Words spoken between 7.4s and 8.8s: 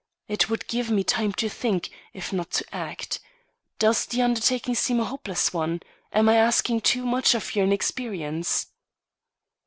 your inexperience?"